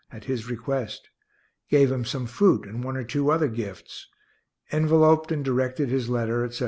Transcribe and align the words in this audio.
at 0.11 0.23
his 0.25 0.49
request; 0.49 1.09
gave 1.69 1.91
him 1.91 2.03
some 2.03 2.25
fruit 2.25 2.65
and 2.65 2.83
one 2.83 2.97
or 2.97 3.03
two 3.03 3.29
other 3.29 3.47
gifts; 3.47 4.07
enveloped 4.71 5.31
and 5.31 5.45
directed 5.45 5.89
his 5.89 6.09
letter, 6.09 6.43
etc. 6.43 6.59